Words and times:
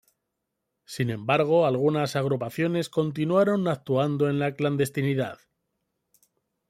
Sin 0.83 1.11
embargo, 1.11 1.67
algunas 1.67 2.15
agrupaciones 2.15 2.89
continuaron 2.89 3.67
actuando 3.67 4.31
en 4.31 4.39
la 4.39 4.55
clandestinidad. 4.55 5.37